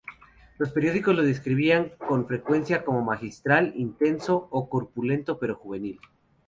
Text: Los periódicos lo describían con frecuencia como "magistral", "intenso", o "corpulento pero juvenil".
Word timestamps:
Los 0.57 0.71
periódicos 0.71 1.15
lo 1.15 1.21
describían 1.21 1.91
con 2.07 2.25
frecuencia 2.27 2.83
como 2.83 3.03
"magistral", 3.03 3.71
"intenso", 3.75 4.47
o 4.49 4.67
"corpulento 4.67 5.37
pero 5.37 5.53
juvenil". 5.55 5.99